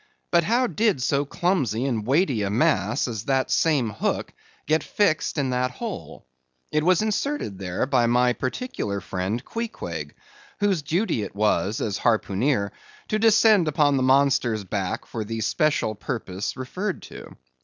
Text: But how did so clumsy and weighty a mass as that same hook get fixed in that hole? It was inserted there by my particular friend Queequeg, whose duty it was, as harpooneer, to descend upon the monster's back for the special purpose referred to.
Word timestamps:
But 0.31 0.43
how 0.45 0.65
did 0.65 0.99
so 0.99 1.25
clumsy 1.25 1.85
and 1.85 2.07
weighty 2.07 2.41
a 2.41 2.49
mass 2.49 3.07
as 3.07 3.25
that 3.25 3.51
same 3.51 3.91
hook 3.91 4.33
get 4.65 4.83
fixed 4.83 5.37
in 5.37 5.51
that 5.51 5.69
hole? 5.69 6.25
It 6.71 6.83
was 6.83 7.03
inserted 7.03 7.59
there 7.59 7.85
by 7.85 8.07
my 8.07 8.33
particular 8.33 8.99
friend 8.99 9.45
Queequeg, 9.45 10.15
whose 10.59 10.81
duty 10.81 11.21
it 11.21 11.35
was, 11.35 11.81
as 11.81 11.99
harpooneer, 11.99 12.71
to 13.09 13.19
descend 13.19 13.67
upon 13.67 13.95
the 13.97 14.01
monster's 14.01 14.63
back 14.63 15.05
for 15.05 15.23
the 15.23 15.39
special 15.39 15.93
purpose 15.93 16.57
referred 16.57 17.03
to. 17.03 17.35